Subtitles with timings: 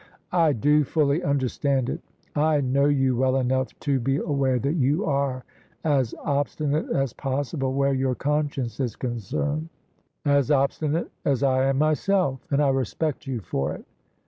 [0.47, 2.01] "I do fully understand it.
[2.35, 5.45] I know you well enough to be aware that you are
[5.83, 9.69] as obstinate as possible wher« your conscience is concerned:
[10.25, 13.85] as obstinate as I am myself: and I respect you for it."